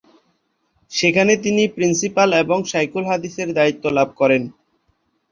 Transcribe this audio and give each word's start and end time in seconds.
সেখানে 0.91 1.33
তিনি 1.37 1.63
প্রিন্সিপাল 1.75 2.29
এবং 2.43 2.57
শায়খুল-হাদিসের 2.65 3.49
দায়িত্ব 3.53 3.83
লাভ 3.97 4.09
করেন। 4.17 4.41